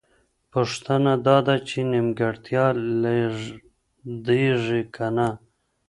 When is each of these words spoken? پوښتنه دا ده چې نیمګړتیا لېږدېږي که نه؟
پوښتنه 0.53 1.11
دا 1.27 1.37
ده 1.47 1.55
چې 1.67 1.77
نیمګړتیا 1.91 2.65
لېږدېږي 3.03 4.81
که 4.95 5.05
نه؟ 5.15 5.29